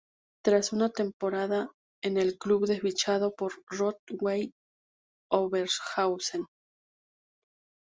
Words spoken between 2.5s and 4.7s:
fue fichado por el Rot-Weiß